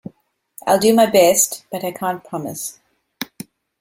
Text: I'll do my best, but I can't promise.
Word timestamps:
I'll 0.65 0.79
do 0.79 0.95
my 0.95 1.05
best, 1.05 1.67
but 1.71 1.83
I 1.83 1.91
can't 1.91 2.23
promise. 2.23 2.79